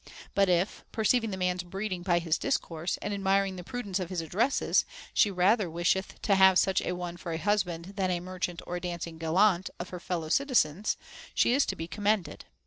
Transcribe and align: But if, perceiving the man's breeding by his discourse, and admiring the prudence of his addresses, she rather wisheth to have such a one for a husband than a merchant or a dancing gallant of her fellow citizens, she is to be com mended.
But 0.33 0.49
if, 0.49 0.83
perceiving 0.91 1.29
the 1.29 1.37
man's 1.37 1.61
breeding 1.61 2.01
by 2.01 2.17
his 2.17 2.39
discourse, 2.39 2.97
and 3.03 3.13
admiring 3.13 3.55
the 3.55 3.63
prudence 3.63 3.99
of 3.99 4.09
his 4.09 4.19
addresses, 4.19 4.83
she 5.13 5.29
rather 5.29 5.69
wisheth 5.69 6.19
to 6.23 6.33
have 6.33 6.57
such 6.57 6.81
a 6.81 6.93
one 6.93 7.17
for 7.17 7.33
a 7.33 7.37
husband 7.37 7.93
than 7.97 8.09
a 8.09 8.19
merchant 8.19 8.63
or 8.65 8.77
a 8.77 8.81
dancing 8.81 9.19
gallant 9.19 9.69
of 9.79 9.89
her 9.89 9.99
fellow 9.99 10.29
citizens, 10.29 10.97
she 11.35 11.53
is 11.53 11.67
to 11.67 11.75
be 11.75 11.87
com 11.87 12.05
mended. 12.05 12.45